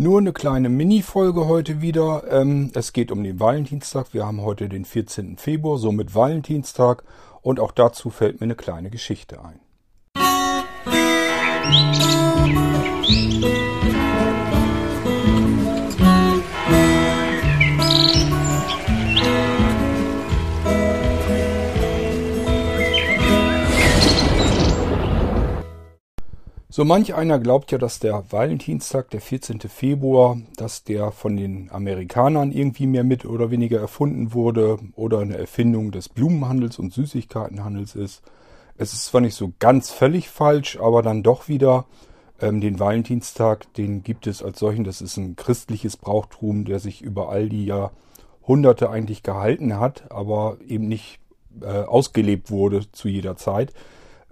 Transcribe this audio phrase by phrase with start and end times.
[0.00, 2.22] Nur eine kleine Mini-Folge heute wieder.
[2.30, 4.14] Ähm, es geht um den Valentinstag.
[4.14, 5.36] Wir haben heute den 14.
[5.36, 7.04] Februar, somit Valentinstag.
[7.42, 9.60] Und auch dazu fällt mir eine kleine Geschichte ein.
[26.80, 29.60] So manch einer glaubt ja, dass der Valentinstag, der 14.
[29.60, 35.36] Februar, dass der von den Amerikanern irgendwie mehr mit oder weniger erfunden wurde oder eine
[35.36, 38.22] Erfindung des Blumenhandels und Süßigkeitenhandels ist.
[38.78, 41.84] Es ist zwar nicht so ganz völlig falsch, aber dann doch wieder
[42.40, 44.84] ähm, den Valentinstag, den gibt es als solchen.
[44.84, 50.56] Das ist ein christliches Brauchtum, der sich über all die Jahrhunderte eigentlich gehalten hat, aber
[50.66, 51.20] eben nicht
[51.60, 53.74] äh, ausgelebt wurde zu jeder Zeit.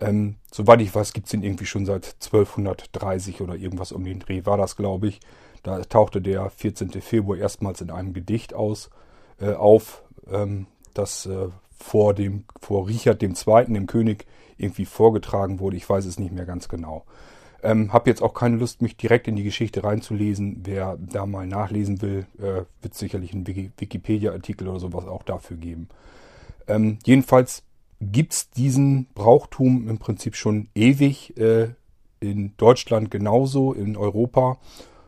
[0.00, 4.20] Ähm, soweit ich weiß, gibt es ihn irgendwie schon seit 1230 oder irgendwas um den
[4.20, 5.20] Dreh war das, glaube ich.
[5.62, 6.90] Da tauchte der 14.
[7.02, 8.90] Februar erstmals in einem Gedicht aus,
[9.40, 13.34] äh, auf, ähm, das äh, vor, dem, vor Richard II.,
[13.68, 15.76] dem König, irgendwie vorgetragen wurde.
[15.76, 17.04] Ich weiß es nicht mehr ganz genau.
[17.62, 20.62] Ähm, hab jetzt auch keine Lust, mich direkt in die Geschichte reinzulesen.
[20.64, 25.88] Wer da mal nachlesen will, äh, wird sicherlich einen Wikipedia-Artikel oder sowas auch dafür geben.
[26.68, 27.64] Ähm, jedenfalls
[28.00, 31.36] gibt es diesen Brauchtum im Prinzip schon ewig.
[31.36, 31.70] Äh,
[32.20, 34.58] in Deutschland genauso, in Europa.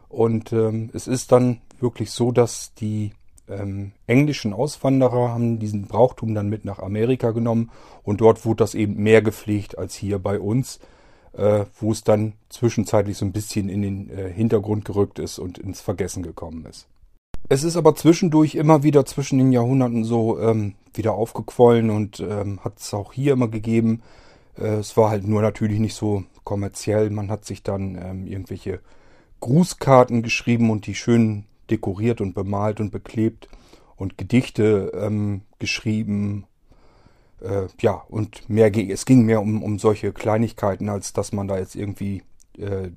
[0.08, 3.12] Und ähm, es ist dann wirklich so, dass die
[3.48, 7.70] ähm, englischen Auswanderer haben diesen Brauchtum dann mit nach Amerika genommen
[8.02, 10.78] und dort wurde das eben mehr gepflegt als hier bei uns,
[11.32, 15.58] äh, wo es dann zwischenzeitlich so ein bisschen in den äh, Hintergrund gerückt ist und
[15.58, 16.86] ins Vergessen gekommen ist.
[17.48, 22.60] Es ist aber zwischendurch immer wieder zwischen den Jahrhunderten so ähm, wieder aufgequollen und ähm,
[22.60, 24.02] hat es auch hier immer gegeben.
[24.56, 27.10] Äh, es war halt nur natürlich nicht so kommerziell.
[27.10, 28.80] Man hat sich dann ähm, irgendwelche
[29.40, 33.48] Grußkarten geschrieben und die schön dekoriert und bemalt und beklebt
[33.96, 36.46] und Gedichte ähm, geschrieben.
[37.40, 41.58] Äh, ja, und mehr es ging mehr um, um solche Kleinigkeiten, als dass man da
[41.58, 42.22] jetzt irgendwie
[42.58, 42.90] äh,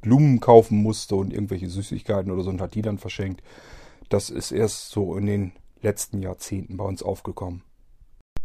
[0.00, 3.42] Blumen kaufen musste und irgendwelche Süßigkeiten oder so und hat die dann verschenkt.
[4.08, 5.52] Das ist erst so in den
[5.82, 7.62] letzten Jahrzehnten bei uns aufgekommen.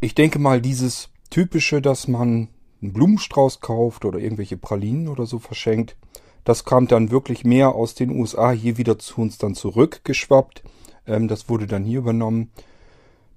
[0.02, 2.50] Ich denke mal, dieses typische, dass man
[2.82, 5.96] einen Blumenstrauß kauft oder irgendwelche Pralinen oder so verschenkt,
[6.44, 10.64] das kam dann wirklich mehr aus den USA hier wieder zu uns dann zurückgeschwappt.
[11.08, 12.52] Ähm, das wurde dann hier übernommen.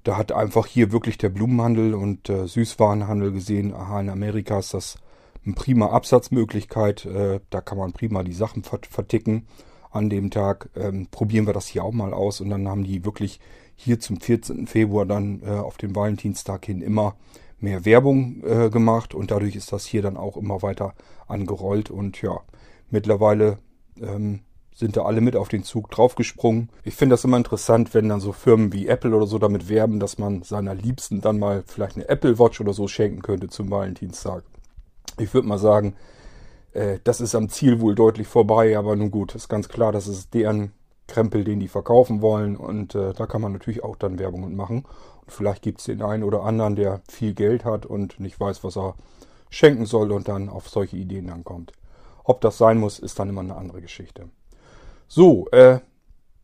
[0.03, 4.75] Da hat einfach hier wirklich der Blumenhandel und äh, Süßwarenhandel gesehen, aha, in Amerika ist
[4.75, 4.99] das
[5.45, 7.07] eine prima Absatzmöglichkeit.
[7.07, 9.47] Äh, da kann man prima die Sachen verticken
[9.91, 10.71] an dem Tag.
[10.77, 12.41] Ähm, probieren wir das hier auch mal aus.
[12.41, 13.41] Und dann haben die wirklich
[13.77, 14.67] hier zum 14.
[14.67, 17.15] Februar dann äh, auf dem Valentinstag hin immer
[17.61, 19.15] mehr Werbung äh, gemacht.
[19.15, 20.95] Und dadurch ist das hier dann auch immer weiter
[21.29, 21.91] angerollt.
[21.91, 22.41] Und ja,
[22.91, 23.59] mittlerweile
[24.01, 24.41] ähm,
[24.75, 26.69] sind da alle mit auf den Zug draufgesprungen.
[26.85, 30.01] Ich finde das immer interessant, wenn dann so Firmen wie Apple oder so damit werben,
[30.01, 33.71] dass man seiner Liebsten dann mal vielleicht eine Apple Watch oder so schenken könnte zum
[33.71, 34.45] Valentinstag.
[35.19, 35.95] Ich würde mal sagen,
[36.73, 40.09] äh, das ist am Ziel wohl deutlich vorbei, aber nun gut, ist ganz klar, das
[40.09, 40.73] ist deren
[41.07, 44.85] Krempel, den die verkaufen wollen und äh, da kann man natürlich auch dann Werbung machen.
[45.25, 48.65] Und vielleicht gibt es den einen oder anderen, der viel Geld hat und nicht weiß,
[48.65, 48.95] was er
[49.51, 51.73] schenken soll und dann auf solche Ideen dann kommt.
[52.25, 54.29] Ob das sein muss, ist dann immer eine andere Geschichte.
[55.07, 55.79] So, äh,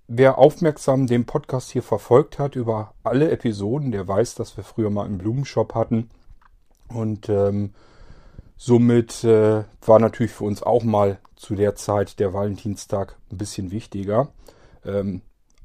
[0.07, 4.91] wer aufmerksam den Podcast hier verfolgt hat über alle Episoden, der weiß, dass wir früher
[4.91, 6.11] mal einen Blumenshop hatten
[6.89, 7.73] und ähm,
[8.65, 13.73] Somit äh, war natürlich für uns auch mal zu der Zeit der Valentinstag ein bisschen
[13.73, 14.29] wichtiger.
[14.85, 15.23] Ähm,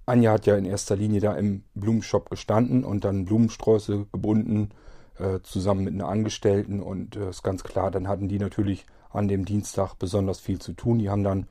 [0.08, 4.72] Anja hat ja in erster Linie da im Blumenshop gestanden und dann Blumensträuße gebunden,
[5.20, 6.82] äh, zusammen mit einer Angestellten.
[6.82, 10.74] Und äh, ist ganz klar, dann hatten die natürlich an dem Dienstag besonders viel zu
[10.74, 10.98] tun.
[10.98, 11.46] Die haben dann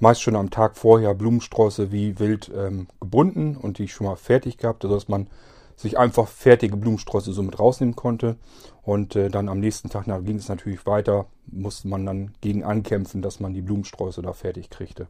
[0.00, 4.58] meist schon am Tag vorher Blumensträuße wie wild ähm, gebunden und die schon mal fertig
[4.58, 5.28] gehabt, sodass man
[5.76, 8.36] sich einfach fertige Blumensträuße so mit rausnehmen konnte.
[8.82, 13.22] Und äh, dann am nächsten Tag ging es natürlich weiter, musste man dann gegen ankämpfen,
[13.22, 15.06] dass man die Blumensträuße da fertig kriegte.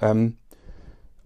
[0.00, 0.36] Ähm,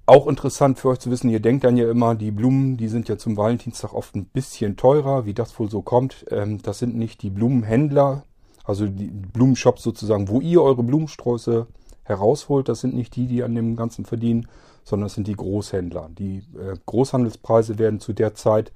[0.06, 3.10] auch interessant für euch zu wissen, ihr denkt dann ja immer, die Blumen, die sind
[3.10, 6.24] ja zum Valentinstag oft ein bisschen teurer, wie das wohl so kommt.
[6.30, 8.24] Ähm, das sind nicht die Blumenhändler,
[8.64, 11.66] also die Blumenshops sozusagen, wo ihr eure Blumensträuße
[12.04, 12.70] herausholt.
[12.70, 14.48] Das sind nicht die, die an dem Ganzen verdienen,
[14.82, 16.08] sondern es sind die Großhändler.
[16.16, 18.72] Die äh, Großhandelspreise werden zu der Zeit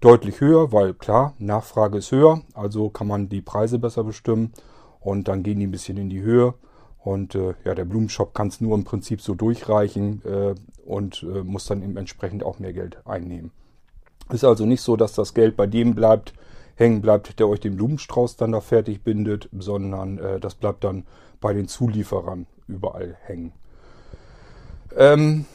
[0.00, 4.52] deutlich höher, weil klar, Nachfrage ist höher, also kann man die Preise besser bestimmen
[4.98, 6.54] und dann gehen die ein bisschen in die Höhe.
[7.02, 10.54] Und äh, ja, der Blumenshop kann es nur im Prinzip so durchreichen äh,
[10.84, 13.52] und äh, muss dann eben entsprechend auch mehr Geld einnehmen.
[14.30, 16.34] Ist also nicht so, dass das Geld bei dem bleibt,
[16.76, 21.06] hängen bleibt, der euch den Blumenstrauß dann da fertig bindet, sondern äh, das bleibt dann
[21.40, 23.52] bei den Zulieferern überall hängen.
[24.96, 25.46] Ähm,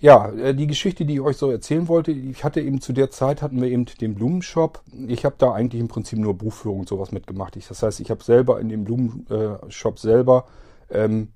[0.00, 3.10] ja, äh, die Geschichte, die ich euch so erzählen wollte, ich hatte eben zu der
[3.10, 4.82] Zeit, hatten wir eben den Blumenshop.
[5.08, 7.56] Ich habe da eigentlich im Prinzip nur Buchführung und sowas mitgemacht.
[7.56, 10.46] Ich, das heißt, ich habe selber in dem Blumenshop selber
[10.90, 11.28] ähm,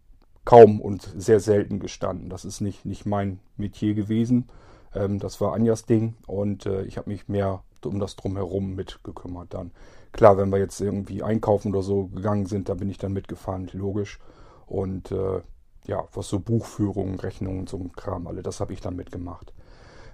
[0.45, 2.29] kaum und sehr selten gestanden.
[2.29, 4.49] Das ist nicht, nicht mein Metier gewesen.
[4.95, 9.55] Ähm, das war Anjas Ding und äh, ich habe mich mehr um das drumherum mitgekümmert
[9.55, 9.71] dann.
[10.12, 13.71] Klar, wenn wir jetzt irgendwie einkaufen oder so gegangen sind, da bin ich dann mitgefahren,
[13.73, 14.19] logisch.
[14.67, 15.41] Und äh,
[15.90, 19.52] ja, was so Buchführungen, Rechnungen, so ein Kram, alle, das habe ich dann mitgemacht.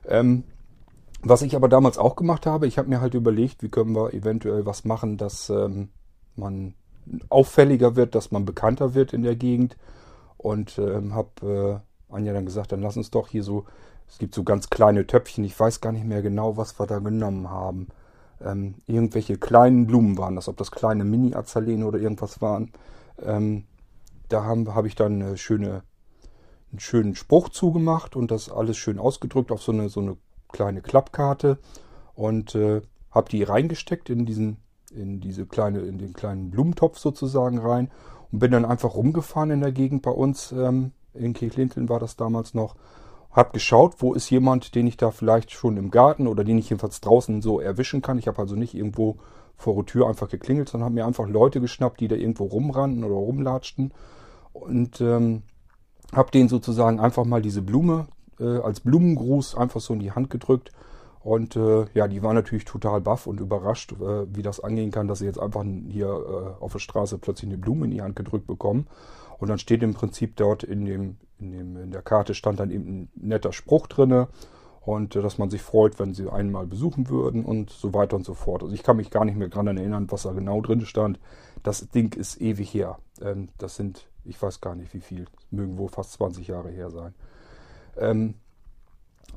[0.09, 0.45] Ähm,
[1.23, 4.15] was ich aber damals auch gemacht habe, ich habe mir halt überlegt, wie können wir
[4.15, 5.91] eventuell was machen, dass ähm,
[6.35, 6.75] man
[7.29, 9.77] auffälliger wird, dass man bekannter wird in der Gegend.
[10.39, 13.67] Und ähm, habe äh, Anja dann gesagt, dann lass uns doch hier so,
[14.09, 17.01] es gibt so ganz kleine Töpfchen, ich weiß gar nicht mehr genau, was wir da
[17.01, 17.89] genommen haben.
[18.41, 22.73] Ähm, irgendwelche kleinen Blumen waren das, ob das kleine Mini-Azaleen oder irgendwas waren.
[23.23, 23.65] Ähm,
[24.29, 25.83] da habe hab ich dann eine schöne,
[26.73, 30.17] einen schönen Spruch zugemacht und das alles schön ausgedrückt auf so eine, so eine
[30.53, 31.59] kleine Klappkarte
[32.15, 34.59] und äh, habe die reingesteckt in diesen,
[34.91, 37.91] in diese kleine, in den kleinen Blumentopf sozusagen rein
[38.33, 40.53] und bin dann einfach rumgefahren in der Gegend bei uns.
[40.53, 42.77] Ähm, in Kirchlinteln war das damals noch.
[43.31, 46.71] Hab geschaut, wo ist jemand, den ich da vielleicht schon im Garten oder den ich
[46.71, 48.19] jedenfalls draußen so erwischen kann.
[48.19, 49.17] Ich habe also nicht irgendwo
[49.57, 53.05] vor der Tür einfach geklingelt, sondern habe mir einfach Leute geschnappt, die da irgendwo rumrannten
[53.05, 53.93] oder rumlatschten
[54.53, 55.43] und ähm,
[56.13, 58.07] habe denen sozusagen einfach mal diese Blume
[58.39, 60.73] äh, als Blumengruß einfach so in die Hand gedrückt.
[61.21, 65.09] Und äh, ja, die waren natürlich total baff und überrascht, äh, wie das angehen kann,
[65.09, 68.15] dass sie jetzt einfach hier äh, auf der Straße plötzlich eine Blume in die Hand
[68.15, 68.87] gedrückt bekommen.
[69.39, 72.71] Und dann steht im Prinzip dort in, dem, in, dem, in der Karte stand dann
[72.71, 74.29] eben ein netter Spruch drinne
[74.87, 78.25] und äh, dass man sich freut, wenn sie einmal besuchen würden und so weiter und
[78.25, 78.63] so fort.
[78.63, 81.21] Also ich kann mich gar nicht mehr daran erinnern, was da genau drin stand.
[81.63, 82.99] Das Ding ist ewig her.
[83.21, 85.27] Ähm, das sind ich weiß gar nicht wie viel.
[85.51, 87.15] Mögen wohl fast 20 Jahre her sein.
[87.97, 88.35] Ähm,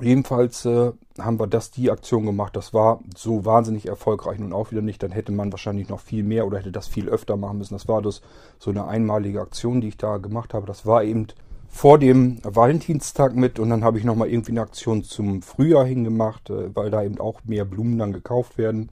[0.01, 2.55] jedenfalls äh, haben wir das, die Aktion gemacht.
[2.55, 5.01] Das war so wahnsinnig erfolgreich nun auch wieder nicht.
[5.03, 7.75] Dann hätte man wahrscheinlich noch viel mehr oder hätte das viel öfter machen müssen.
[7.75, 8.21] Das war das
[8.57, 10.65] so eine einmalige Aktion, die ich da gemacht habe.
[10.65, 11.27] Das war eben
[11.69, 16.49] vor dem Valentinstag mit und dann habe ich nochmal irgendwie eine Aktion zum Frühjahr hingemacht,
[16.49, 18.89] äh, weil da eben auch mehr Blumen dann gekauft werden.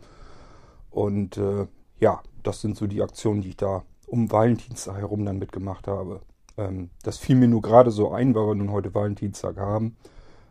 [0.91, 1.67] Und äh,
[1.99, 6.21] ja, das sind so die Aktionen, die ich da um Valentinstag herum dann mitgemacht habe.
[6.57, 9.97] Ähm, das fiel mir nur gerade so ein, weil wir nun heute Valentinstag haben.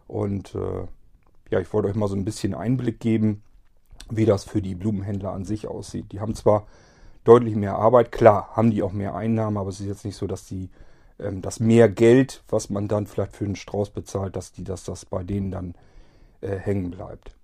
[0.07, 0.87] Und äh,
[1.51, 3.43] ja, ich wollte euch mal so ein bisschen Einblick geben,
[4.11, 6.13] wie das für die Blumenhändler an sich aussieht.
[6.13, 6.67] Die haben zwar
[7.25, 10.27] deutlich mehr Arbeit, klar, haben die auch mehr Einnahmen, aber es ist jetzt nicht so,
[10.27, 10.71] dass die
[11.19, 14.85] ähm, das mehr Geld, was man dann vielleicht für einen Strauß bezahlt, dass die, dass
[14.85, 15.75] das bei denen dann
[16.41, 17.35] äh, hängen bleibt.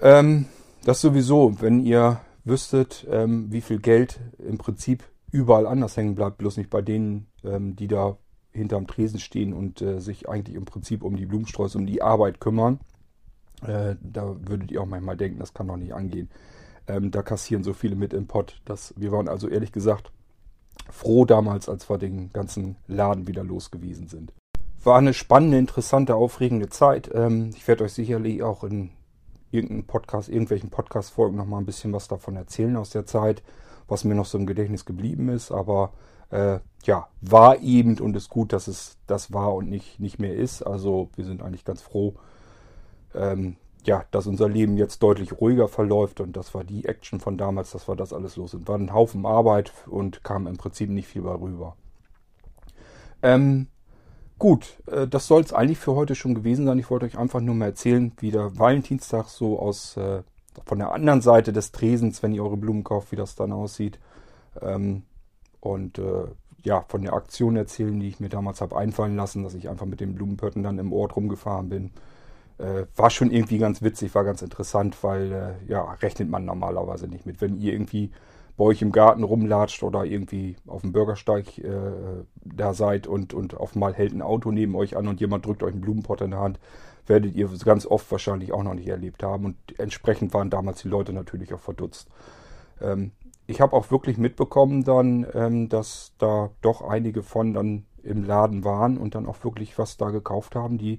[0.00, 0.46] Ähm,
[0.84, 6.38] das sowieso, wenn ihr wüsstet, ähm, wie viel Geld im Prinzip überall anders hängen bleibt,
[6.38, 8.16] bloß nicht bei denen, ähm, die da
[8.52, 12.40] hinterm Tresen stehen und äh, sich eigentlich im Prinzip um die Blumensträuße, um die Arbeit
[12.40, 12.80] kümmern.
[13.62, 16.30] Äh, da würdet ihr auch manchmal denken, das kann doch nicht angehen.
[16.86, 18.60] Ähm, da kassieren so viele mit im Pott.
[18.64, 20.12] Dass, wir waren also ehrlich gesagt
[20.90, 24.32] froh damals, als wir den ganzen Laden wieder los gewesen sind.
[24.82, 27.10] War eine spannende, interessante, aufregende Zeit.
[27.12, 28.90] Ähm, ich werde euch sicherlich auch in
[29.50, 33.42] irgendeinen Podcast, irgendwelchen Podcast-Folgen noch mal ein bisschen was davon erzählen aus der Zeit,
[33.88, 35.50] was mir noch so im Gedächtnis geblieben ist.
[35.50, 35.92] Aber
[36.30, 40.34] äh, ja, war eben und ist gut, dass es das war und nicht, nicht mehr
[40.34, 40.62] ist.
[40.62, 42.14] Also wir sind eigentlich ganz froh,
[43.14, 43.56] ähm,
[43.86, 47.72] ja, dass unser Leben jetzt deutlich ruhiger verläuft und das war die Action von damals,
[47.72, 48.68] dass wir das alles los sind.
[48.68, 51.76] War ein Haufen Arbeit und kam im Prinzip nicht viel rüber.
[53.22, 53.68] Ähm,
[54.38, 56.78] Gut, äh, das soll es eigentlich für heute schon gewesen sein.
[56.78, 60.22] Ich wollte euch einfach nur mal erzählen, wie der Valentinstag so aus äh,
[60.64, 63.98] von der anderen Seite des Tresens, wenn ihr eure Blumen kauft, wie das dann aussieht.
[64.60, 65.04] Ähm,
[65.60, 66.26] und äh,
[66.64, 69.86] ja, von der Aktion erzählen, die ich mir damals habe einfallen lassen, dass ich einfach
[69.86, 71.90] mit den Blumenpötten dann im Ort rumgefahren bin.
[72.58, 77.06] Äh, war schon irgendwie ganz witzig, war ganz interessant, weil äh, ja, rechnet man normalerweise
[77.06, 77.40] nicht mit.
[77.40, 78.10] Wenn ihr irgendwie
[78.56, 83.56] bei euch im Garten rumlatscht oder irgendwie auf dem Bürgersteig äh, da seid und, und
[83.56, 86.30] auf mal hält ein Auto neben euch an und jemand drückt euch einen Blumenpott in
[86.30, 86.58] der Hand,
[87.06, 89.44] werdet ihr ganz oft wahrscheinlich auch noch nicht erlebt haben.
[89.44, 92.08] Und entsprechend waren damals die Leute natürlich auch verdutzt.
[92.80, 93.12] Ähm,
[93.46, 98.64] ich habe auch wirklich mitbekommen dann, ähm, dass da doch einige von dann im Laden
[98.64, 100.98] waren und dann auch wirklich was da gekauft haben, die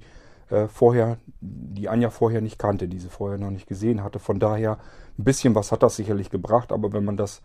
[0.50, 4.20] äh, vorher, die Anja vorher nicht kannte, die sie vorher noch nicht gesehen hatte.
[4.20, 4.80] Von daher,
[5.18, 7.42] ein bisschen was hat das sicherlich gebracht, aber wenn man das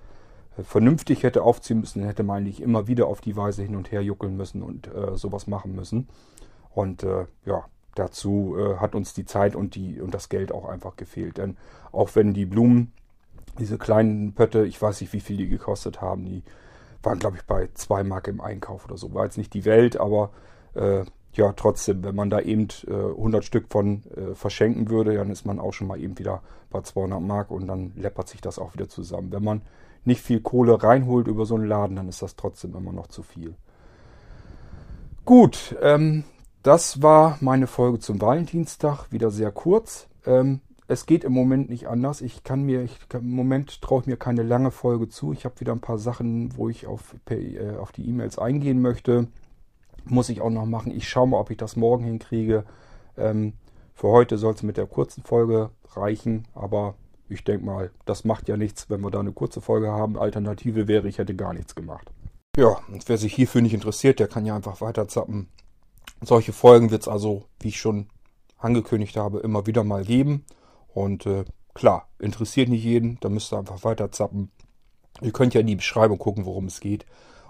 [0.56, 3.76] äh, vernünftig hätte aufziehen müssen, dann hätte man eigentlich immer wieder auf die Weise hin
[3.76, 6.08] und her juckeln müssen und äh, sowas machen müssen.
[6.70, 10.68] Und äh, ja, dazu äh, hat uns die Zeit und, die, und das Geld auch
[10.68, 11.38] einfach gefehlt.
[11.38, 11.56] Denn
[11.90, 12.92] auch wenn die Blumen,
[13.58, 16.42] diese kleinen Pötte, ich weiß nicht, wie viel die gekostet haben, die
[17.02, 19.12] waren, glaube ich, bei zwei Mark im Einkauf oder so.
[19.12, 20.30] War jetzt nicht die Welt, aber
[20.74, 21.04] äh,
[21.34, 25.46] ja, trotzdem, wenn man da eben äh, 100 Stück von äh, verschenken würde, dann ist
[25.46, 28.74] man auch schon mal eben wieder bei 200 Mark und dann läppert sich das auch
[28.74, 29.32] wieder zusammen.
[29.32, 29.62] Wenn man
[30.04, 33.22] nicht viel Kohle reinholt über so einen Laden, dann ist das trotzdem immer noch zu
[33.22, 33.54] viel.
[35.24, 36.24] Gut, ähm,
[36.62, 40.08] das war meine Folge zum Valentinstag, wieder sehr kurz.
[40.26, 42.20] Ähm, es geht im Moment nicht anders.
[42.20, 45.32] Ich kann mir, ich, im Moment traue ich mir keine lange Folge zu.
[45.32, 48.82] Ich habe wieder ein paar Sachen, wo ich auf, per, äh, auf die E-Mails eingehen
[48.82, 49.28] möchte.
[50.04, 50.92] Muss ich auch noch machen.
[50.94, 52.64] Ich schaue mal, ob ich das morgen hinkriege.
[53.16, 53.54] Ähm,
[53.94, 56.94] für heute soll es mit der kurzen Folge reichen, aber
[57.28, 60.18] ich denke mal, das macht ja nichts, wenn wir da eine kurze Folge haben.
[60.18, 62.10] Alternative wäre, ich hätte gar nichts gemacht.
[62.56, 65.48] Ja, und wer sich hierfür nicht interessiert, der kann ja einfach weiter zappen.
[66.20, 68.08] Solche Folgen wird es also, wie ich schon
[68.58, 70.44] angekündigt habe, immer wieder mal geben.
[70.88, 71.44] Und äh,
[71.74, 74.50] klar, interessiert nicht jeden, da müsst ihr einfach weiter zappen.
[75.20, 77.06] Ihr könnt ja in die Beschreibung gucken, worum es geht.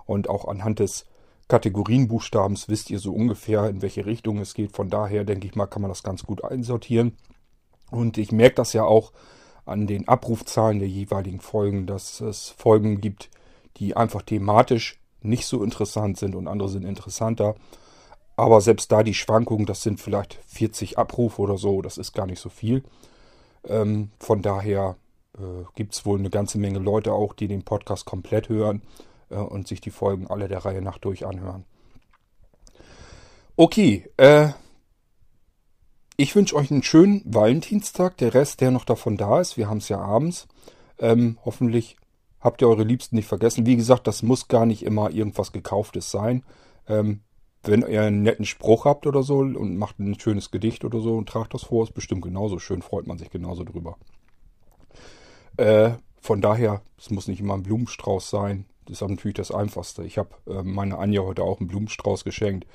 [0.07, 1.07] Und auch anhand des
[1.53, 4.73] Kategorienbuchstabens wisst ihr so ungefähr, in welche Richtung es geht.
[4.73, 7.15] Von daher denke ich mal, kann man das ganz gut einsortieren.
[7.91, 9.13] Und ich merke das ja auch
[9.67, 13.29] an den Abrufzahlen der jeweiligen Folgen, dass es Folgen gibt,
[13.77, 17.55] die einfach thematisch nicht so interessant sind und andere sind interessanter.
[18.35, 22.25] Aber selbst da die Schwankungen, das sind vielleicht 40 Abrufe oder so, das ist gar
[22.25, 22.83] nicht so viel.
[23.69, 24.97] Ähm, von daher
[25.37, 28.81] äh, gibt es wohl eine ganze Menge Leute auch, die den Podcast komplett hören
[29.33, 31.65] äh, und sich die Folgen alle der Reihe nach durch anhören.
[33.57, 34.51] Okay, äh,
[36.17, 38.17] ich wünsche euch einen schönen Valentinstag.
[38.19, 40.47] Der Rest, der noch davon da ist, wir haben es ja abends.
[40.99, 41.97] Ähm, hoffentlich
[42.41, 43.67] habt ihr eure Liebsten nicht vergessen.
[43.67, 46.45] Wie gesagt, das muss gar nicht immer irgendwas Gekauftes sein.
[46.87, 47.21] Ähm,
[47.65, 51.17] wenn ihr einen netten Spruch habt oder so und macht ein schönes Gedicht oder so
[51.17, 53.97] und tragt das vor, ist bestimmt genauso schön, freut man sich genauso drüber.
[55.57, 58.65] Äh, von daher, es muss nicht immer ein Blumenstrauß sein.
[58.87, 60.05] Das ist natürlich das Einfachste.
[60.05, 62.67] Ich habe äh, meiner Anja heute auch einen Blumenstrauß geschenkt.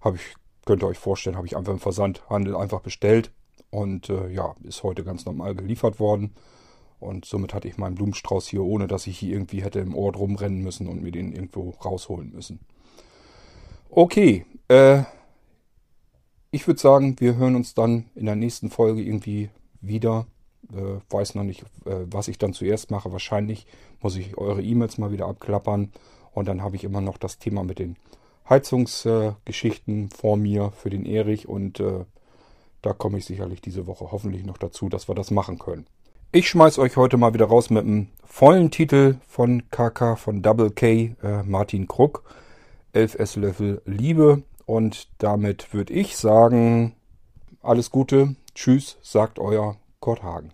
[0.00, 0.34] Habe ich,
[0.64, 3.30] könnt ihr euch vorstellen, habe ich einfach im Versandhandel einfach bestellt.
[3.70, 6.34] Und äh, ja, ist heute ganz normal geliefert worden.
[6.98, 10.16] Und somit hatte ich meinen Blumenstrauß hier, ohne dass ich hier irgendwie hätte im Ort
[10.16, 12.60] rumrennen müssen und mir den irgendwo rausholen müssen.
[13.90, 15.02] Okay, äh,
[16.50, 20.26] ich würde sagen, wir hören uns dann in der nächsten Folge irgendwie wieder.
[20.72, 23.12] Äh, weiß noch nicht, äh, was ich dann zuerst mache.
[23.12, 23.66] Wahrscheinlich
[24.00, 25.92] muss ich eure E-Mails mal wieder abklappern.
[26.32, 27.96] Und dann habe ich immer noch das Thema mit den
[28.48, 31.48] Heizungsgeschichten vor mir für den Erich.
[31.48, 32.04] Und äh,
[32.82, 35.86] da komme ich sicherlich diese Woche hoffentlich noch dazu, dass wir das machen können.
[36.32, 40.70] Ich schmeiß euch heute mal wieder raus mit einem vollen Titel von KK von Double
[40.70, 42.22] K, äh, Martin Krug.
[42.92, 44.42] 11 Esslöffel Liebe.
[44.64, 46.94] Und damit würde ich sagen,
[47.62, 50.52] alles Gute, tschüss, sagt euer Korthagen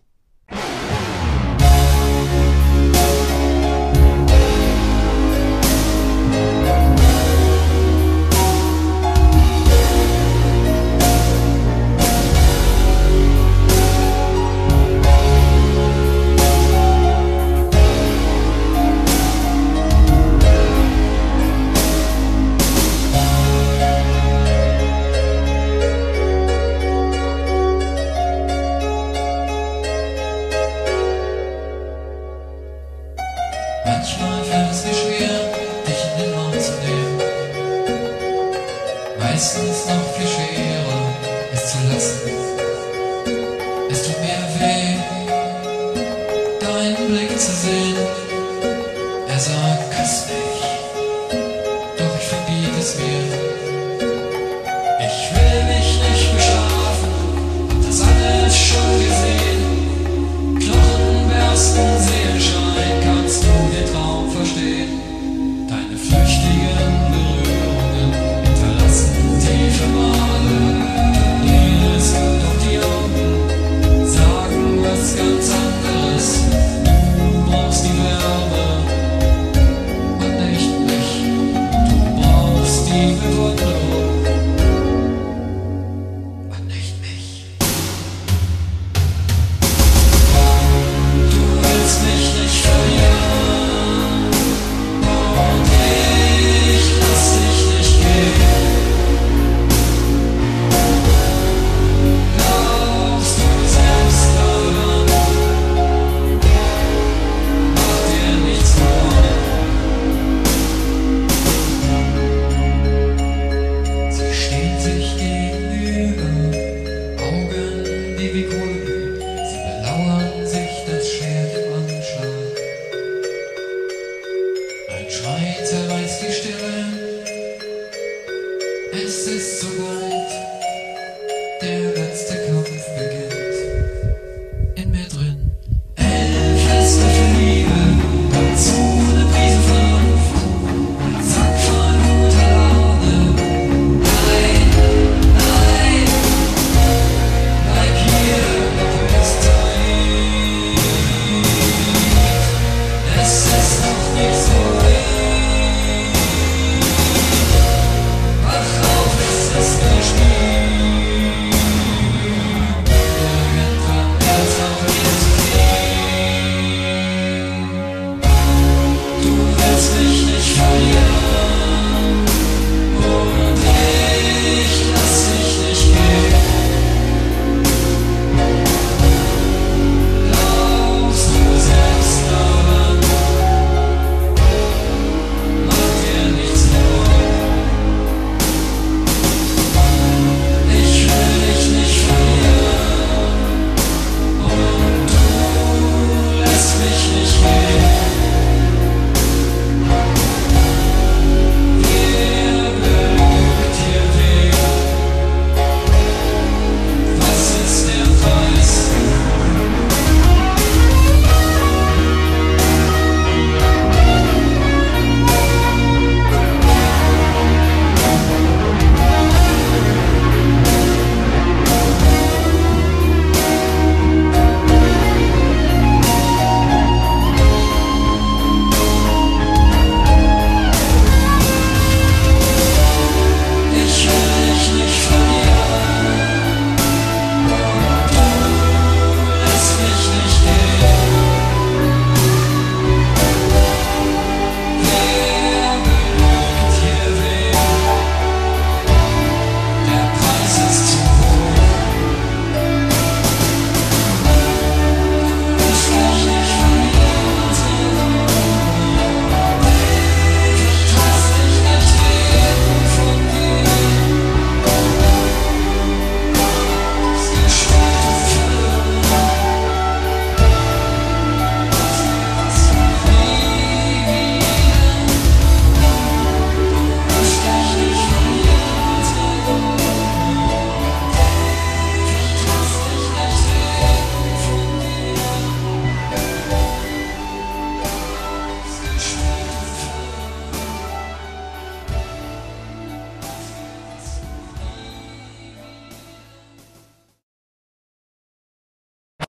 [33.85, 35.41] Manchmal fällt es mir schwer,
[35.87, 37.21] dich in den Raum zu nehmen.
[39.19, 40.02] Meistens noch